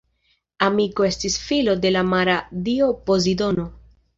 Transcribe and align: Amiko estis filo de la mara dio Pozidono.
Amiko 0.67 1.05
estis 1.09 1.35
filo 1.49 1.77
de 1.83 1.93
la 1.93 2.03
mara 2.15 2.41
dio 2.71 2.89
Pozidono. 3.11 3.69